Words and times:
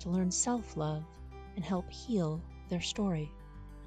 to 0.00 0.10
learn 0.10 0.30
self 0.30 0.76
love 0.76 1.04
and 1.56 1.64
help 1.64 1.90
heal 1.90 2.42
their 2.68 2.80
story. 2.80 3.30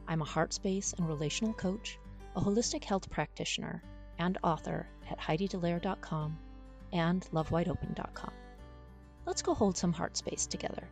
I'm 0.07 0.21
a 0.21 0.25
heart 0.25 0.53
space 0.53 0.93
and 0.97 1.07
relational 1.07 1.53
coach, 1.53 1.97
a 2.35 2.41
holistic 2.41 2.83
health 2.83 3.09
practitioner, 3.09 3.81
and 4.19 4.37
author 4.43 4.87
at 5.09 5.19
HeidiDallaire.com 5.19 6.37
and 6.91 7.27
LoveWideOpen.com. 7.33 8.31
Let's 9.25 9.41
go 9.41 9.53
hold 9.53 9.77
some 9.77 9.93
heart 9.93 10.17
space 10.17 10.45
together. 10.45 10.87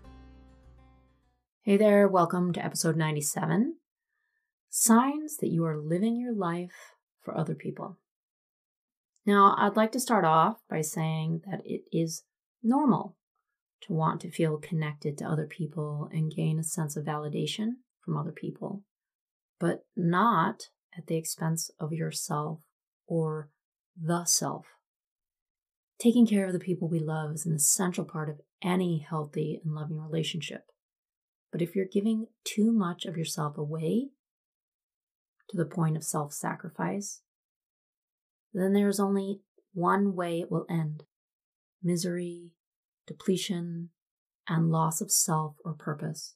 Hey 1.64 1.78
there, 1.78 2.08
welcome 2.08 2.54
to 2.54 2.66
episode 2.66 2.96
97 2.96 3.76
Signs 4.70 5.38
that 5.38 5.50
you 5.50 5.66
are 5.66 5.78
living 5.78 6.16
your 6.16 6.34
life 6.34 6.96
for 7.22 7.38
other 7.38 7.54
people. 7.54 7.98
Now, 9.26 9.54
I'd 9.58 9.76
like 9.76 9.92
to 9.92 10.00
start 10.00 10.26
off 10.26 10.58
by 10.70 10.82
saying 10.82 11.42
that 11.46 11.62
it 11.66 11.84
is 11.92 12.24
normal 12.64 13.18
to 13.84 13.94
want 13.94 14.22
to 14.22 14.32
feel 14.32 14.58
connected 14.58 15.18
to 15.18 15.26
other 15.26 15.48
people 15.48 16.10
and 16.12 16.34
gain 16.34 16.60
a 16.60 16.64
sense 16.64 16.96
of 16.96 17.06
validation 17.06 17.76
from 18.04 18.18
other 18.18 18.32
people, 18.32 18.84
but 19.60 19.86
not 19.96 20.70
at 20.98 21.08
the 21.08 21.18
expense 21.18 21.72
of 21.80 21.92
yourself 21.92 22.62
or 23.08 23.50
the 24.00 24.26
self. 24.26 24.66
Taking 26.00 26.26
care 26.26 26.48
of 26.48 26.54
the 26.54 26.60
people 26.60 26.88
we 26.88 27.00
love 27.00 27.34
is 27.34 27.46
an 27.46 27.54
essential 27.54 28.06
part 28.06 28.30
of 28.30 28.42
any 28.64 29.06
healthy 29.08 29.60
and 29.64 29.74
loving 29.74 30.00
relationship. 30.00 30.66
But 31.52 31.62
if 31.62 31.76
you're 31.76 31.86
giving 31.86 32.28
too 32.44 32.72
much 32.72 33.06
of 33.06 33.18
yourself 33.18 33.58
away 33.58 34.10
to 35.50 35.58
the 35.58 35.66
point 35.66 35.98
of 35.98 36.04
self 36.04 36.34
sacrifice, 36.34 37.22
then 38.54 38.74
there's 38.74 39.00
only 39.00 39.42
one 39.74 40.16
way 40.16 40.40
it 40.40 40.52
will 40.52 40.66
end 40.70 41.04
misery, 41.84 42.52
depletion, 43.08 43.90
and 44.48 44.70
loss 44.70 45.02
of 45.02 45.12
self 45.12 45.56
or 45.64 45.74
purpose. 45.74 46.36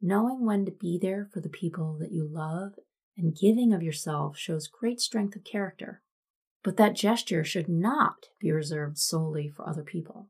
Knowing 0.00 0.44
when 0.44 0.64
to 0.64 0.70
be 0.70 0.98
there 1.00 1.28
for 1.32 1.40
the 1.40 1.48
people 1.48 1.96
that 1.98 2.12
you 2.12 2.26
love 2.30 2.72
and 3.16 3.36
giving 3.36 3.72
of 3.72 3.82
yourself 3.82 4.38
shows 4.38 4.68
great 4.68 5.00
strength 5.00 5.34
of 5.34 5.44
character. 5.44 6.02
But 6.62 6.76
that 6.76 6.94
gesture 6.94 7.44
should 7.44 7.68
not 7.68 8.26
be 8.40 8.52
reserved 8.52 8.98
solely 8.98 9.48
for 9.48 9.68
other 9.68 9.82
people. 9.82 10.28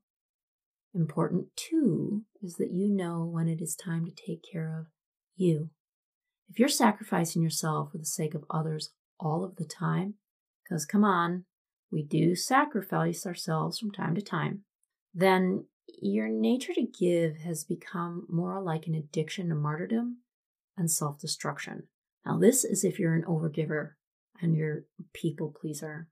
Important 0.94 1.48
too 1.54 2.24
is 2.42 2.54
that 2.54 2.72
you 2.72 2.88
know 2.88 3.24
when 3.24 3.48
it 3.48 3.60
is 3.60 3.76
time 3.76 4.06
to 4.06 4.10
take 4.12 4.42
care 4.50 4.78
of 4.78 4.86
you. 5.36 5.70
If 6.48 6.58
you're 6.58 6.68
sacrificing 6.68 7.42
yourself 7.42 7.92
for 7.92 7.98
the 7.98 8.06
sake 8.06 8.34
of 8.34 8.44
others 8.48 8.92
all 9.20 9.44
of 9.44 9.56
the 9.56 9.66
time, 9.66 10.14
because 10.64 10.86
come 10.86 11.04
on, 11.04 11.44
we 11.90 12.02
do 12.02 12.34
sacrifice 12.34 13.26
ourselves 13.26 13.78
from 13.78 13.90
time 13.90 14.14
to 14.14 14.22
time, 14.22 14.62
then 15.14 15.66
your 16.00 16.28
nature 16.28 16.74
to 16.74 16.82
give 16.82 17.38
has 17.38 17.64
become 17.64 18.26
more 18.28 18.60
like 18.62 18.86
an 18.86 18.94
addiction 18.94 19.48
to 19.48 19.54
martyrdom 19.54 20.18
and 20.76 20.90
self 20.90 21.18
destruction. 21.18 21.88
Now, 22.24 22.38
this 22.38 22.64
is 22.64 22.84
if 22.84 22.98
you're 22.98 23.14
an 23.14 23.24
overgiver 23.24 23.92
and 24.40 24.54
you're 24.54 24.84
people 25.12 25.54
pleaser. 25.58 26.08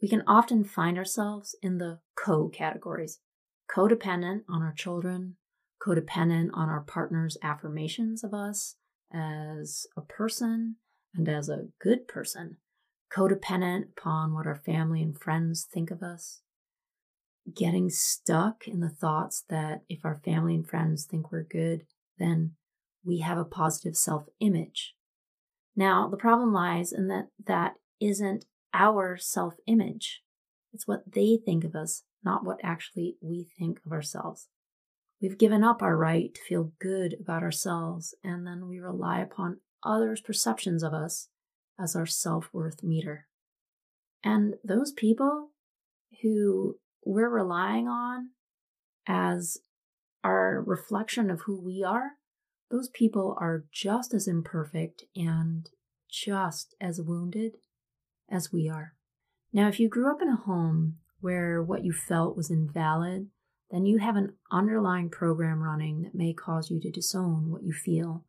We 0.00 0.08
can 0.08 0.24
often 0.26 0.64
find 0.64 0.98
ourselves 0.98 1.54
in 1.62 1.78
the 1.78 2.00
co 2.16 2.48
categories 2.48 3.20
codependent 3.70 4.42
on 4.48 4.62
our 4.62 4.72
children, 4.72 5.36
codependent 5.80 6.50
on 6.52 6.68
our 6.68 6.80
partner's 6.80 7.36
affirmations 7.42 8.22
of 8.24 8.34
us 8.34 8.76
as 9.12 9.86
a 9.96 10.00
person 10.00 10.76
and 11.14 11.28
as 11.28 11.48
a 11.48 11.68
good 11.80 12.08
person, 12.08 12.56
codependent 13.14 13.84
upon 13.96 14.34
what 14.34 14.46
our 14.46 14.56
family 14.56 15.02
and 15.02 15.18
friends 15.18 15.66
think 15.70 15.90
of 15.90 16.02
us, 16.02 16.40
getting 17.54 17.90
stuck 17.90 18.66
in 18.66 18.80
the 18.80 18.88
thoughts 18.88 19.44
that 19.48 19.82
if 19.88 20.04
our 20.04 20.20
family 20.24 20.54
and 20.54 20.66
friends 20.66 21.04
think 21.04 21.30
we're 21.32 21.42
good, 21.42 21.84
then 22.18 22.52
we 23.04 23.18
have 23.18 23.38
a 23.38 23.44
positive 23.44 23.96
self 23.96 24.26
image. 24.40 24.94
Now, 25.74 26.08
the 26.08 26.16
problem 26.16 26.52
lies 26.52 26.92
in 26.92 27.08
that 27.08 27.28
that 27.46 27.74
isn't 28.00 28.44
our 28.74 29.16
self 29.16 29.54
image. 29.66 30.22
It's 30.72 30.86
what 30.86 31.12
they 31.12 31.38
think 31.44 31.64
of 31.64 31.74
us, 31.74 32.04
not 32.24 32.44
what 32.44 32.60
actually 32.62 33.16
we 33.20 33.48
think 33.58 33.80
of 33.84 33.92
ourselves. 33.92 34.48
We've 35.20 35.38
given 35.38 35.62
up 35.62 35.82
our 35.82 35.96
right 35.96 36.34
to 36.34 36.40
feel 36.40 36.72
good 36.80 37.16
about 37.20 37.42
ourselves, 37.42 38.14
and 38.24 38.46
then 38.46 38.68
we 38.68 38.78
rely 38.78 39.20
upon 39.20 39.60
others' 39.84 40.20
perceptions 40.20 40.82
of 40.82 40.92
us 40.92 41.28
as 41.78 41.96
our 41.96 42.06
self 42.06 42.48
worth 42.52 42.82
meter. 42.82 43.26
And 44.24 44.54
those 44.64 44.92
people 44.92 45.50
who 46.22 46.78
we're 47.04 47.28
relying 47.28 47.88
on 47.88 48.30
as 49.06 49.58
our 50.24 50.62
reflection 50.64 51.30
of 51.30 51.42
who 51.42 51.60
we 51.60 51.82
are, 51.82 52.12
those 52.70 52.88
people 52.88 53.36
are 53.40 53.64
just 53.72 54.14
as 54.14 54.28
imperfect 54.28 55.04
and 55.16 55.68
just 56.08 56.74
as 56.80 57.00
wounded 57.00 57.52
as 58.30 58.52
we 58.52 58.68
are. 58.68 58.94
Now, 59.52 59.68
if 59.68 59.78
you 59.78 59.88
grew 59.88 60.10
up 60.10 60.22
in 60.22 60.28
a 60.28 60.36
home 60.36 60.98
where 61.20 61.62
what 61.62 61.84
you 61.84 61.92
felt 61.92 62.36
was 62.36 62.50
invalid, 62.50 63.28
then 63.70 63.86
you 63.86 63.98
have 63.98 64.16
an 64.16 64.34
underlying 64.50 65.10
program 65.10 65.62
running 65.62 66.02
that 66.02 66.14
may 66.14 66.32
cause 66.32 66.70
you 66.70 66.80
to 66.80 66.90
disown 66.90 67.50
what 67.50 67.62
you 67.62 67.72
feel 67.72 68.24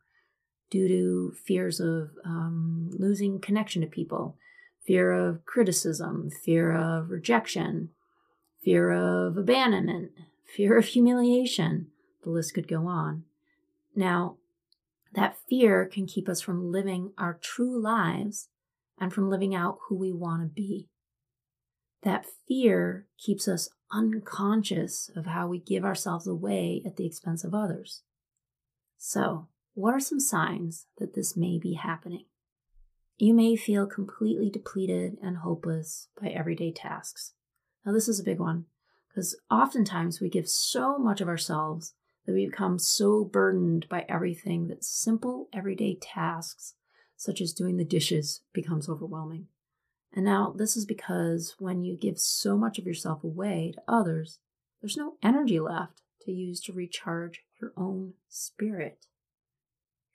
due 0.70 0.88
to 0.88 1.34
fears 1.46 1.80
of 1.80 2.12
um, 2.26 2.90
losing 2.94 3.40
connection 3.40 3.82
to 3.82 3.88
people, 3.88 4.38
fear 4.86 5.12
of 5.12 5.46
criticism, 5.46 6.30
fear 6.44 6.74
of 6.74 7.10
rejection, 7.10 7.90
fear 8.64 8.92
of 8.92 9.38
abandonment, 9.38 10.12
fear 10.46 10.78
of 10.78 10.86
humiliation. 10.86 11.88
The 12.24 12.30
list 12.30 12.54
could 12.54 12.68
go 12.68 12.88
on. 12.88 13.24
Now, 13.96 14.38
that 15.14 15.38
fear 15.50 15.86
can 15.86 16.08
keep 16.08 16.28
us 16.28 16.42
from 16.42 16.72
living 16.72 17.12
our 17.18 17.38
true 17.42 17.82
lives 17.82 18.50
and 19.00 19.14
from 19.14 19.30
living 19.30 19.54
out 19.54 19.80
who 19.88 19.96
we 19.96 20.12
want 20.12 20.42
to 20.42 20.48
be. 20.48 20.90
That 22.04 22.26
fear 22.48 23.08
keeps 23.18 23.48
us 23.48 23.70
unconscious 23.92 25.10
of 25.16 25.28
how 25.28 25.48
we 25.48 25.60
give 25.60 25.86
ourselves 25.86 26.28
away 26.28 26.82
at 26.86 26.98
the 26.98 27.06
expense 27.06 27.44
of 27.44 27.54
others. 27.54 28.02
So, 28.98 29.48
what 29.74 29.94
are 29.94 30.00
some 30.00 30.20
signs 30.20 30.88
that 30.98 31.16
this 31.16 31.38
may 31.38 31.60
be 31.60 31.74
happening? 31.74 32.26
You 33.18 33.34
may 33.34 33.56
feel 33.56 33.86
completely 33.86 34.50
depleted 34.50 35.18
and 35.22 35.38
hopeless 35.38 36.08
by 36.20 36.30
everyday 36.30 36.72
tasks. 36.72 37.34
Now, 37.86 37.92
this 37.92 38.08
is 38.08 38.20
a 38.20 38.24
big 38.24 38.40
one 38.40 38.66
because 39.10 39.38
oftentimes 39.52 40.20
we 40.20 40.30
give 40.30 40.48
so 40.48 40.98
much 40.98 41.22
of 41.22 41.28
ourselves 41.28 41.94
that 42.26 42.34
we 42.34 42.46
become 42.46 42.80
so 42.80 43.24
burdened 43.24 43.88
by 43.90 44.06
everything 44.08 44.68
that 44.68 44.84
simple 44.84 45.50
everyday 45.54 45.96
tasks, 45.96 46.76
such 47.18 47.42
as 47.42 47.54
doing 47.54 47.78
the 47.78 47.86
dishes, 47.86 48.42
becomes 48.54 48.88
overwhelming. 48.88 49.48
And 50.16 50.26
now, 50.26 50.54
this 50.56 50.78
is 50.78 50.86
because 50.86 51.56
when 51.60 51.84
you 51.84 51.98
give 51.98 52.20
so 52.20 52.56
much 52.58 52.78
of 52.78 52.86
yourself 52.86 53.24
away 53.24 53.74
to 53.76 53.82
others, 53.88 54.40
there's 54.82 54.98
no 54.98 55.16
energy 55.24 55.60
left 55.60 56.02
to 56.22 56.32
use 56.32 56.62
to 56.62 56.74
recharge 56.74 57.42
your 57.60 57.74
own 57.76 58.14
spirit. 58.30 59.08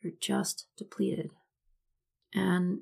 You're 0.00 0.12
just 0.20 0.66
depleted. 0.76 1.30
And 2.32 2.80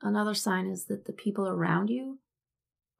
another 0.00 0.34
sign 0.34 0.66
is 0.66 0.84
that 0.84 1.06
the 1.06 1.12
people 1.12 1.48
around 1.48 1.90
you 1.90 2.18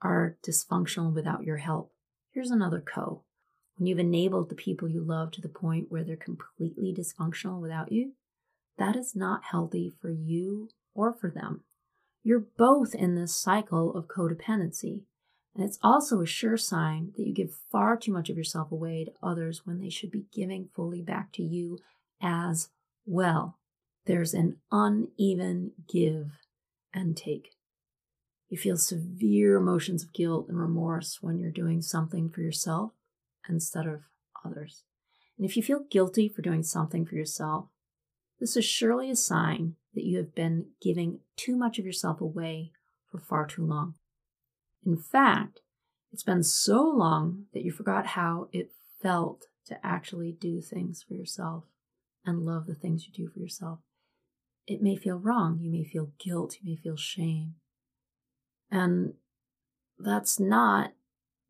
are 0.05 0.37
dysfunctional 0.47 1.13
without 1.13 1.43
your 1.43 1.57
help. 1.57 1.91
Here's 2.31 2.51
another 2.51 2.81
co. 2.81 3.25
when 3.77 3.87
you've 3.87 3.99
enabled 3.99 4.51
the 4.51 4.55
people 4.55 4.89
you 4.89 5.03
love 5.03 5.33
to 5.33 5.41
the 5.41 5.49
point 5.49 5.91
where 5.91 6.05
they're 6.05 6.17
completely 6.17 6.95
dysfunctional 6.95 7.61
without 7.61 7.91
you, 7.91 8.13
that 8.79 8.95
is 8.95 9.17
not 9.17 9.45
healthy 9.51 9.95
for 10.01 10.11
you 10.11 10.69
or 10.95 11.13
for 11.13 11.31
them. 11.31 11.63
You're 12.23 12.47
both 12.57 12.95
in 12.95 13.15
this 13.15 13.35
cycle 13.35 13.95
of 13.97 14.07
codependency. 14.07 15.03
And 15.55 15.65
it's 15.65 15.79
also 15.83 16.21
a 16.21 16.27
sure 16.27 16.57
sign 16.57 17.13
that 17.17 17.27
you 17.27 17.33
give 17.33 17.55
far 17.71 17.97
too 17.97 18.13
much 18.13 18.29
of 18.29 18.37
yourself 18.37 18.73
away 18.73 19.05
to 19.05 19.13
others 19.23 19.63
when 19.65 19.79
they 19.79 19.91
should 19.91 20.11
be 20.11 20.27
giving 20.35 20.69
fully 20.75 21.01
back 21.01 21.33
to 21.35 21.43
you 21.43 21.79
as 22.21 22.71
well. 23.07 23.59
There's 24.07 24.35
an 24.35 24.57
uneven 24.73 25.73
give 25.89 26.33
and 26.93 27.17
take. 27.17 27.54
You 28.49 28.59
feel 28.59 28.77
severe 28.77 29.57
emotions 29.57 30.05
of 30.05 30.13
guilt 30.13 30.49
and 30.49 30.59
remorse 30.59 31.19
when 31.21 31.39
you're 31.39 31.51
doing 31.51 31.83
something 31.83 32.29
for 32.29 32.41
yourself 32.41 32.93
instead 33.49 33.87
of 33.87 34.03
others. 34.45 34.85
And 35.37 35.45
if 35.45 35.57
you 35.57 35.63
feel 35.63 35.87
guilty 35.91 36.29
for 36.29 36.43
doing 36.43 36.63
something 36.63 37.05
for 37.05 37.15
yourself, 37.15 37.67
this 38.39 38.57
is 38.57 38.65
surely 38.65 39.11
a 39.11 39.17
sign 39.17 39.77
that 39.95 40.05
you 40.05 40.19
have 40.19 40.35
been 40.35 40.67
giving 40.81 41.21
too 41.37 41.57
much 41.57 41.79
of 41.79 41.87
yourself 41.87 42.21
away 42.21 42.73
for 43.11 43.19
far 43.19 43.47
too 43.47 43.65
long. 43.65 43.95
In 44.85 44.97
fact, 44.97 45.61
it's 46.13 46.23
been 46.23 46.43
so 46.43 46.83
long 46.83 47.47
that 47.55 47.65
you 47.65 47.73
forgot 47.73 48.09
how 48.09 48.49
it 48.53 48.73
felt 49.01 49.47
to 49.67 49.85
actually 49.85 50.33
do 50.33 50.61
things 50.61 51.03
for 51.07 51.15
yourself 51.15 51.65
and 52.25 52.45
love 52.45 52.67
the 52.67 52.75
things 52.75 53.07
you 53.07 53.13
do 53.13 53.31
for 53.31 53.41
yourself. 53.41 53.81
It 54.67 54.83
may 54.83 54.97
feel 54.97 55.19
wrong. 55.19 55.59
You 55.61 55.71
may 55.71 55.85
feel 55.85 56.13
guilt. 56.19 56.57
You 56.61 56.71
may 56.71 56.77
feel 56.77 56.97
shame. 56.97 57.55
And 58.75 59.15
that's 60.01 60.41
not 60.41 60.95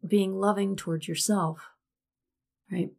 being 0.06 0.34
loving 0.34 0.76
towards 0.76 1.08
yourself, 1.08 1.70
right? 2.70 2.90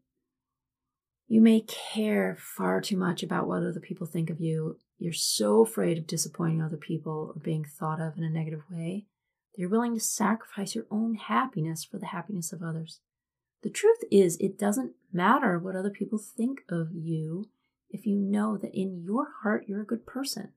You 1.27 1.42
may 1.42 1.62
care 1.62 2.36
far 2.39 2.81
too 2.81 2.98
much 2.98 3.22
about 3.22 3.48
what 3.48 3.62
other 3.62 3.80
people 3.80 4.07
think 4.07 4.31
of 4.31 4.42
you. 4.42 4.80
You're 4.98 5.13
so 5.13 5.62
afraid 5.62 6.00
of 6.00 6.07
disappointing 6.07 6.60
other 6.60 6.75
people 6.75 7.33
or 7.36 7.39
being 7.39 7.66
thought 7.66 8.01
of 8.01 8.18
in 8.18 8.24
a 8.24 8.30
negative 8.31 8.63
way 8.72 9.06
that 9.54 9.62
you're 9.62 9.69
willing 9.69 9.94
to 9.94 10.00
sacrifice 10.00 10.74
your 10.74 10.88
own 10.89 11.13
happiness 11.13 11.83
for 11.83 12.00
the 12.00 12.07
happiness 12.07 12.51
of 12.51 12.63
others. 12.63 13.01
The 13.62 13.69
truth 13.69 14.00
is, 14.12 14.38
it 14.38 14.57
doesn't 14.57 14.94
matter 15.13 15.60
what 15.60 15.75
other 15.75 15.92
people 15.92 16.18
think 16.18 16.63
of 16.68 16.89
you 16.92 17.50
if 17.92 18.07
you 18.07 18.18
know 18.18 18.57
that 18.57 18.74
in 18.74 19.04
your 19.04 19.27
heart 19.44 19.66
you're 19.68 19.83
a 19.83 19.86
good 19.86 20.07
person. 20.07 20.54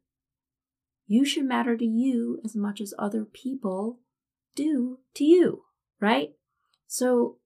You 1.09 1.25
should 1.25 1.47
matter 1.47 1.77
to 1.77 1.85
you 1.85 2.39
as 2.45 2.55
much 2.55 2.81
as 2.81 2.95
other 2.99 3.25
people 3.25 3.99
do 4.55 4.99
to 5.15 5.25
you, 5.25 5.65
right? 6.01 6.35
So 6.87 7.39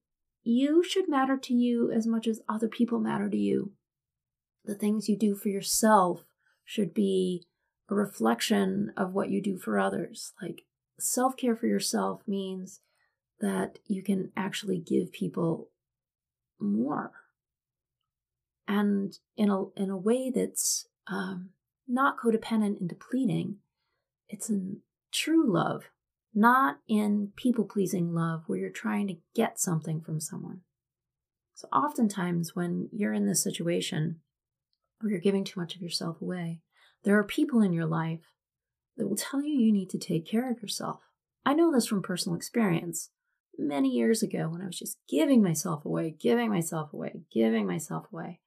you 0.43 0.83
should 0.83 1.09
matter 1.09 1.39
to 1.39 1.55
you 1.55 1.91
as 1.91 2.07
much 2.07 2.27
as 2.27 2.43
other 2.49 2.69
people 2.69 2.99
matter 2.99 3.31
to 3.31 3.37
you. 3.37 3.73
The 4.65 4.75
things 4.75 5.09
you 5.09 5.17
do 5.17 5.35
for 5.35 5.49
yourself 5.49 6.25
should 6.65 6.93
be 6.93 7.47
a 7.89 7.95
reflection 7.95 8.93
of 8.97 9.15
what 9.15 9.31
you 9.31 9.41
do 9.41 9.57
for 9.57 9.79
others. 9.79 10.33
Like 10.43 10.63
self 10.99 11.37
care 11.37 11.57
for 11.57 11.67
yourself 11.67 12.23
means 12.27 12.81
that 13.41 13.79
you 13.87 14.03
can 14.03 14.33
actually 14.37 14.79
give 14.79 15.13
people 15.13 15.69
more 16.61 17.13
and 18.69 19.19
in 19.37 19.51
a 19.51 19.65
in 19.77 19.91
a 19.91 19.97
way 19.97 20.31
that's 20.35 20.87
um, 21.07 21.51
not 21.93 22.19
codependent 22.19 22.81
and 22.81 22.89
depleting. 22.89 23.57
It's 24.29 24.49
in 24.49 24.79
true 25.13 25.53
love, 25.53 25.85
not 26.35 26.79
in 26.89 27.33
people 27.37 27.65
pleasing 27.65 28.15
love 28.15 28.45
where 28.47 28.59
you're 28.59 28.71
trying 28.71 29.09
to 29.09 29.19
get 29.35 29.61
something 29.61 30.01
from 30.01 30.19
someone. 30.19 30.63
So 31.55 31.69
oftentimes 31.69 32.57
when 32.57 32.89
you're 32.93 33.13
in 33.13 33.27
this 33.27 33.43
situation 33.43 34.21
where 35.01 35.13
you're 35.13 35.21
giving 35.21 35.45
too 35.45 35.61
much 35.61 35.77
of 35.77 35.83
yourself 35.83 36.21
away, 36.23 36.61
there 37.05 37.19
are 37.19 37.25
people 37.25 37.61
in 37.61 37.73
your 37.73 37.87
life 37.87 38.21
that 38.97 39.09
will 39.09 39.17
tell 39.17 39.43
you 39.43 39.53
you 39.53 39.73
need 39.73 39.91
to 39.91 39.99
take 39.99 40.27
care 40.27 40.51
of 40.51 40.63
yourself. 40.63 41.01
I 41.45 41.55
know 41.55 41.73
this 41.73 41.87
from 41.87 42.03
personal 42.03 42.37
experience. 42.37 43.11
Many 43.59 43.91
years 43.91 44.23
ago, 44.23 44.49
when 44.49 44.63
I 44.63 44.67
was 44.67 44.79
just 44.79 44.99
giving 45.09 45.43
myself 45.43 45.85
away, 45.85 46.17
giving 46.19 46.49
myself 46.49 46.93
away, 46.93 47.21
giving 47.31 47.67
myself 47.67 48.07
away, 48.11 48.41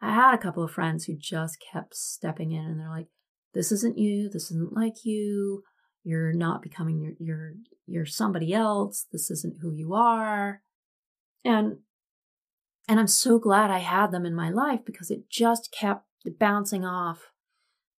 I 0.00 0.12
had 0.12 0.34
a 0.34 0.38
couple 0.38 0.62
of 0.62 0.70
friends 0.70 1.04
who 1.04 1.16
just 1.16 1.58
kept 1.72 1.94
stepping 1.94 2.52
in 2.52 2.64
and 2.64 2.80
they're 2.80 2.90
like, 2.90 3.08
this 3.54 3.72
isn't 3.72 3.98
you, 3.98 4.28
this 4.28 4.50
isn't 4.50 4.74
like 4.74 5.04
you, 5.04 5.62
you're 6.04 6.32
not 6.32 6.62
becoming 6.62 7.00
your 7.00 7.12
you're 7.18 7.52
you're 7.86 8.06
somebody 8.06 8.52
else, 8.52 9.06
this 9.10 9.30
isn't 9.30 9.58
who 9.60 9.72
you 9.72 9.94
are. 9.94 10.62
And 11.44 11.78
and 12.88 13.00
I'm 13.00 13.08
so 13.08 13.38
glad 13.38 13.70
I 13.70 13.78
had 13.78 14.12
them 14.12 14.24
in 14.24 14.34
my 14.34 14.50
life 14.50 14.80
because 14.84 15.10
it 15.10 15.28
just 15.28 15.74
kept 15.76 16.04
bouncing 16.38 16.84
off 16.84 17.32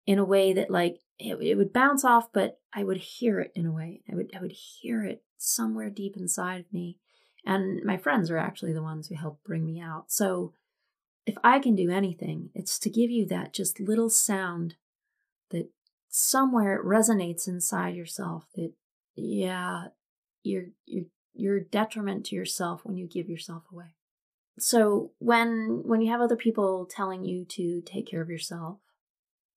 in 0.06 0.18
a 0.18 0.24
way 0.24 0.52
that 0.52 0.70
like 0.70 0.98
it, 1.18 1.38
it 1.40 1.56
would 1.56 1.72
bounce 1.72 2.04
off, 2.04 2.32
but 2.32 2.60
I 2.72 2.84
would 2.84 2.98
hear 2.98 3.40
it 3.40 3.50
in 3.54 3.66
a 3.66 3.72
way. 3.72 4.02
I 4.10 4.14
would 4.14 4.30
I 4.36 4.40
would 4.40 4.52
hear 4.52 5.04
it 5.04 5.24
somewhere 5.36 5.90
deep 5.90 6.16
inside 6.16 6.60
of 6.60 6.72
me. 6.72 6.98
And 7.44 7.82
my 7.84 7.96
friends 7.96 8.30
are 8.30 8.38
actually 8.38 8.72
the 8.72 8.82
ones 8.82 9.08
who 9.08 9.16
helped 9.16 9.44
bring 9.44 9.64
me 9.64 9.80
out. 9.80 10.12
So 10.12 10.52
if 11.26 11.36
I 11.42 11.58
can 11.58 11.74
do 11.74 11.90
anything, 11.90 12.50
it's 12.54 12.78
to 12.78 12.90
give 12.90 13.10
you 13.10 13.26
that 13.26 13.52
just 13.52 13.80
little 13.80 14.08
sound 14.08 14.76
that 15.50 15.68
somewhere 16.08 16.76
it 16.76 16.86
resonates 16.86 17.48
inside 17.48 17.96
yourself 17.96 18.46
that, 18.54 18.72
yeah, 19.16 19.86
you're, 20.44 20.66
you're, 20.86 21.06
you're 21.34 21.60
detriment 21.60 22.24
to 22.26 22.36
yourself 22.36 22.84
when 22.84 22.96
you 22.96 23.08
give 23.08 23.28
yourself 23.28 23.64
away. 23.72 23.96
So 24.58 25.10
when, 25.18 25.82
when 25.84 26.00
you 26.00 26.10
have 26.12 26.20
other 26.20 26.36
people 26.36 26.86
telling 26.86 27.24
you 27.24 27.44
to 27.44 27.82
take 27.82 28.06
care 28.06 28.22
of 28.22 28.30
yourself, 28.30 28.78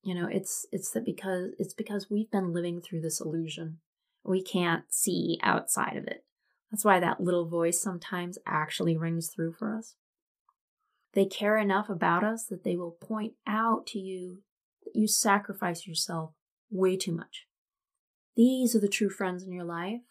you 0.02 0.14
know, 0.14 0.26
it's, 0.26 0.66
it's 0.72 0.90
that 0.90 1.04
because, 1.04 1.52
it's 1.58 1.74
because 1.74 2.10
we've 2.10 2.30
been 2.30 2.52
living 2.52 2.80
through 2.80 3.02
this 3.02 3.20
illusion. 3.20 3.78
We 4.24 4.42
can't 4.42 4.84
see 4.90 5.38
outside 5.42 5.96
of 5.96 6.06
it. 6.06 6.24
That's 6.70 6.84
why 6.84 7.00
that 7.00 7.20
little 7.20 7.46
voice 7.46 7.80
sometimes 7.80 8.38
actually 8.46 8.96
rings 8.96 9.28
through 9.28 9.52
for 9.52 9.74
us. 9.74 9.94
They 11.14 11.26
care 11.26 11.58
enough 11.58 11.88
about 11.88 12.22
us 12.22 12.44
that 12.46 12.62
they 12.64 12.76
will 12.76 12.92
point 12.92 13.34
out 13.46 13.86
to 13.88 13.98
you 13.98 14.42
that 14.84 14.98
you 14.98 15.08
sacrifice 15.08 15.86
yourself 15.86 16.32
way 16.70 16.96
too 16.96 17.12
much. 17.12 17.46
These 18.36 18.76
are 18.76 18.80
the 18.80 18.88
true 18.88 19.10
friends 19.10 19.42
in 19.42 19.52
your 19.52 19.64
life, 19.64 20.02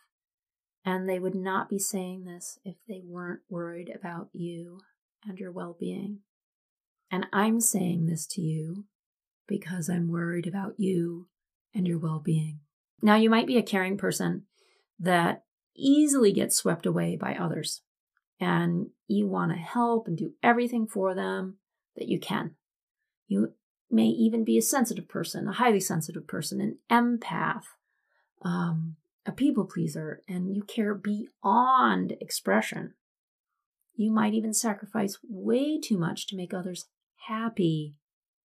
and 0.86 1.08
they 1.08 1.20
would 1.20 1.36
not 1.36 1.70
be 1.70 1.80
saying 1.80 2.26
this 2.26 2.60
if 2.66 2.76
they 2.88 3.02
weren't 3.04 3.42
worried 3.50 3.92
about 3.94 4.30
you 4.34 4.82
and 5.26 5.40
your 5.40 5.52
well 5.52 5.76
being. 5.80 6.20
And 7.12 7.28
I'm 7.34 7.60
saying 7.60 8.06
this 8.06 8.28
to 8.28 8.42
you 8.42 8.86
because 9.48 9.90
I'm 9.90 10.12
worried 10.12 10.48
about 10.48 10.76
you 10.78 11.28
and 11.74 11.88
your 11.88 11.98
well 11.98 12.20
being. 12.20 12.60
Now, 13.02 13.16
you 13.16 13.30
might 13.30 13.48
be 13.48 13.58
a 13.58 13.64
caring 13.64 13.98
person 13.98 14.44
that 15.00 15.44
easily 15.76 16.34
gets 16.34 16.58
swept 16.58 16.86
away 16.86 17.16
by 17.16 17.36
others 17.36 17.82
and 18.40 18.88
you 19.08 19.28
want 19.28 19.52
to 19.52 19.58
help 19.58 20.08
and 20.08 20.18
do 20.18 20.34
everything 20.42 20.88
for 20.88 21.14
them 21.14 21.58
that 21.96 22.08
you 22.08 22.20
can. 22.20 22.56
You 23.28 23.54
may 23.92 24.08
even 24.08 24.44
be 24.44 24.58
a 24.58 24.62
sensitive 24.62 25.08
person, 25.08 25.48
a 25.48 25.54
highly 25.54 25.80
sensitive 25.80 26.28
person, 26.28 26.62
an 26.62 26.78
empath, 26.90 27.64
um, 28.44 28.96
a 29.26 29.32
people 29.32 29.66
pleaser, 29.66 30.22
and 30.28 30.56
you 30.56 30.64
care 30.64 30.96
beyond 30.96 32.16
expression. 32.22 32.94
You 33.96 34.12
might 34.12 34.34
even 34.34 34.54
sacrifice 34.54 35.18
way 35.28 35.80
too 35.80 35.98
much 35.98 36.28
to 36.28 36.36
make 36.36 36.54
others 36.54 36.86
happy 37.28 37.96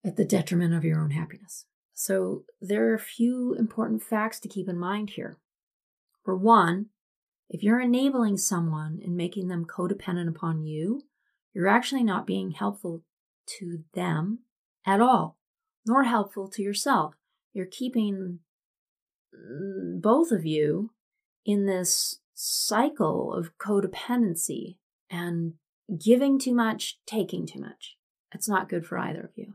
at 0.04 0.16
the 0.16 0.24
detriment 0.24 0.74
of 0.74 0.84
your 0.84 1.00
own 1.00 1.10
happiness. 1.10 1.66
So, 1.94 2.42
there 2.60 2.90
are 2.90 2.94
a 2.94 2.98
few 2.98 3.54
important 3.54 4.02
facts 4.02 4.40
to 4.40 4.48
keep 4.48 4.68
in 4.68 4.76
mind 4.76 5.10
here. 5.10 5.38
For 6.24 6.34
one, 6.36 6.86
if 7.48 7.62
you're 7.62 7.80
enabling 7.80 8.38
someone 8.38 9.00
and 9.04 9.16
making 9.16 9.48
them 9.48 9.66
codependent 9.66 10.28
upon 10.28 10.64
you, 10.64 11.02
you're 11.52 11.68
actually 11.68 12.02
not 12.02 12.26
being 12.26 12.52
helpful 12.52 13.02
to 13.58 13.84
them 13.94 14.40
at 14.86 15.00
all, 15.00 15.36
nor 15.86 16.04
helpful 16.04 16.48
to 16.48 16.62
yourself. 16.62 17.14
You're 17.52 17.66
keeping 17.66 18.40
mm, 19.34 20.00
both 20.00 20.32
of 20.32 20.44
you 20.44 20.90
in 21.44 21.66
this 21.66 22.20
cycle 22.34 23.32
of 23.32 23.56
codependency 23.58 24.78
and 25.10 25.54
giving 26.02 26.38
too 26.38 26.54
much, 26.54 26.98
taking 27.06 27.46
too 27.46 27.60
much. 27.60 27.96
It's 28.32 28.48
not 28.48 28.68
good 28.68 28.84
for 28.84 28.98
either 28.98 29.20
of 29.20 29.30
you. 29.36 29.54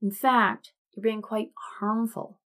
In 0.00 0.10
fact, 0.10 0.72
you're 0.94 1.02
being 1.02 1.22
quite 1.22 1.50
harmful. 1.80 2.38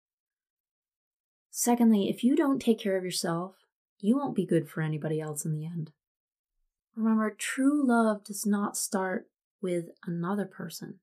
Secondly, 1.50 2.08
if 2.08 2.24
you 2.24 2.34
don't 2.34 2.60
take 2.60 2.78
care 2.78 2.96
of 2.96 3.04
yourself, 3.04 3.54
you 4.04 4.18
won't 4.18 4.36
be 4.36 4.44
good 4.44 4.68
for 4.68 4.82
anybody 4.82 5.18
else 5.18 5.46
in 5.46 5.52
the 5.58 5.64
end. 5.64 5.90
Remember, 6.94 7.30
true 7.30 7.82
love 7.82 8.22
does 8.22 8.44
not 8.44 8.76
start 8.76 9.28
with 9.62 9.86
another 10.06 10.44
person. 10.44 11.00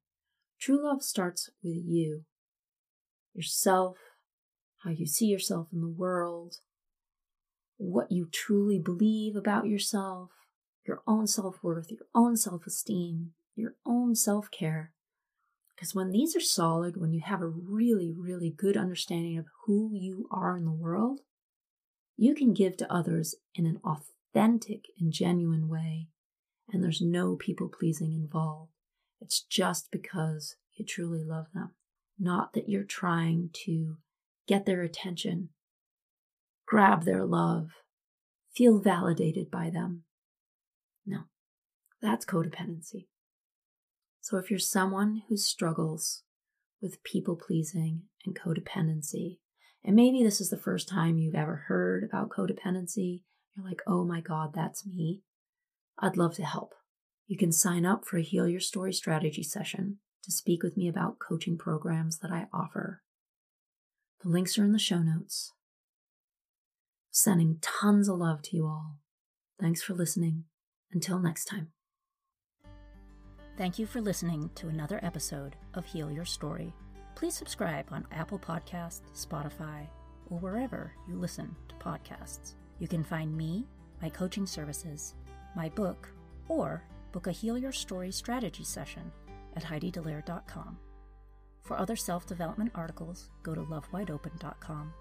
True 0.60 0.84
love 0.84 1.02
starts 1.02 1.50
with 1.64 1.82
you, 1.84 2.26
yourself, 3.34 3.98
how 4.84 4.92
you 4.92 5.08
see 5.08 5.26
yourself 5.26 5.70
in 5.74 5.82
the 5.82 5.88
world, 5.88 6.58
what 7.78 8.12
you 8.12 8.30
truly 8.32 8.78
believe 8.78 9.36
about 9.36 9.66
yourself, 9.66 10.30
your 10.86 11.02
own 11.08 11.26
self 11.26 11.64
worth, 11.64 11.90
your 11.90 12.06
own 12.14 12.38
self 12.38 12.68
esteem, 12.68 13.32
your 13.56 13.74
own 13.84 14.14
self 14.14 14.52
care. 14.52 14.92
Because 15.76 15.96
when 15.96 16.12
these 16.12 16.36
are 16.36 16.40
solid, 16.40 16.98
when 16.98 17.14
you 17.14 17.22
have 17.22 17.42
a 17.42 17.48
really, 17.48 18.14
really 18.16 18.52
good 18.52 18.78
understanding 18.78 19.40
of 19.40 19.48
who 19.66 19.90
you 19.92 20.28
are 20.30 20.56
in 20.56 20.66
the 20.66 20.72
world, 20.72 21.22
you 22.18 22.36
can 22.36 22.54
give 22.54 22.78
to 22.78 22.94
others 22.94 23.36
in 23.56 23.66
an 23.66 23.80
authentic 23.84 24.86
and 25.00 25.12
genuine 25.12 25.68
way. 25.68 26.08
And 26.72 26.84
there's 26.84 27.02
no 27.02 27.36
people 27.36 27.68
pleasing 27.68 28.14
involved. 28.14 28.72
It's 29.20 29.42
just 29.42 29.92
because 29.92 30.56
you 30.74 30.86
truly 30.86 31.24
love 31.24 31.48
them, 31.54 31.72
not 32.20 32.54
that 32.54 32.70
you're 32.70 32.84
trying 32.84 33.50
to 33.66 33.98
get 34.48 34.66
their 34.66 34.82
attention, 34.82 35.50
grab 36.66 37.04
their 37.04 37.26
love, 37.26 37.70
feel 38.56 38.80
validated 38.80 39.52
by 39.52 39.70
them. 39.70 40.04
No, 41.06 41.22
that's 42.02 42.26
codependency. 42.26 43.08
So 44.22 44.38
if 44.38 44.50
you're 44.50 44.60
someone 44.60 45.24
who 45.28 45.38
struggles 45.38 46.24
with 46.82 47.04
people 47.04 47.36
pleasing 47.36 48.04
and 48.26 48.36
codependency, 48.36 49.40
and 49.84 49.96
maybe 49.96 50.24
this 50.24 50.40
is 50.40 50.50
the 50.50 50.58
first 50.58 50.88
time 50.88 51.18
you've 51.18 51.36
ever 51.36 51.66
heard 51.68 52.04
about 52.04 52.30
codependency, 52.30 53.22
you're 53.56 53.66
like, 53.66 53.82
oh 53.88 54.04
my 54.04 54.22
God, 54.22 54.54
that's 54.54 54.86
me. 54.86 55.22
I'd 56.00 56.18
love 56.18 56.36
to 56.36 56.44
help. 56.44 56.74
You 57.28 57.38
can 57.38 57.52
sign 57.52 57.86
up 57.86 58.06
for 58.06 58.18
a 58.18 58.24
Heal 58.24 58.48
Your 58.48 58.60
Story 58.60 58.94
strategy 58.94 59.44
session 59.44 60.00
to 60.24 60.32
speak 60.32 60.64
with 60.64 60.78
me 60.78 60.88
about 60.88 61.20
coaching 61.20 61.58
programs 61.58 62.20
that 62.20 62.32
I 62.32 62.48
offer. 62.54 63.02
The 64.22 64.30
links 64.30 64.58
are 64.58 64.64
in 64.64 64.72
the 64.72 64.80
show 64.80 65.00
notes. 65.00 65.54
Sending 67.10 67.58
tons 67.62 68.08
of 68.08 68.20
love 68.20 68.42
to 68.44 68.56
you 68.56 68.68
all. 68.68 69.00
Thanks 69.60 69.82
for 69.82 69.94
listening. 69.94 70.46
Until 70.92 71.20
next 71.20 71.46
time. 71.46 71.70
Thank 73.58 73.80
you 73.80 73.86
for 73.86 74.02
listening 74.02 74.50
to 74.56 74.68
another 74.68 75.00
episode 75.04 75.56
of 75.74 75.86
Heal 75.86 76.12
Your 76.12 76.26
Story. 76.26 76.74
Please 77.22 77.36
subscribe 77.36 77.86
on 77.92 78.08
Apple 78.12 78.40
Podcasts, 78.40 79.04
Spotify, 79.14 79.86
or 80.32 80.40
wherever 80.40 80.92
you 81.08 81.14
listen 81.14 81.56
to 81.68 81.76
podcasts. 81.76 82.56
You 82.80 82.88
can 82.88 83.04
find 83.04 83.38
me, 83.38 83.68
my 84.02 84.10
coaching 84.10 84.48
services, 84.48 85.14
my 85.56 85.70
book, 85.70 86.10
or 86.48 86.82
book 87.12 87.28
a 87.28 87.32
Heal 87.32 87.60
Your 87.60 87.74
Story 87.74 88.12
strategy 88.12 88.64
session 88.64 89.12
at 89.56 89.64
HeidiDallaire.com. 89.64 90.80
For 91.62 91.78
other 91.78 91.96
self 91.96 92.26
development 92.26 92.72
articles, 92.74 93.30
go 93.44 93.54
to 93.54 93.62
lovewideopen.com. 93.62 94.92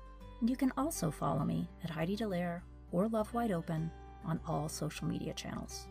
And 0.43 0.51
you 0.51 0.57
can 0.57 0.75
also 0.77 1.11
follow 1.11 1.43
me 1.43 1.71
at 1.83 1.89
Heidi 1.89 2.19
Dallaire 2.19 2.61
or 2.93 3.09
Love 3.09 3.33
Wide 3.33 3.51
Open 3.51 3.91
on 4.27 4.41
all 4.47 4.69
social 4.69 5.07
media 5.07 5.33
channels. 5.33 5.87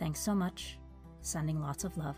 Thanks 0.00 0.18
so 0.18 0.34
much. 0.34 0.80
Sending 1.20 1.60
lots 1.60 1.84
of 1.84 1.96
love. 1.96 2.16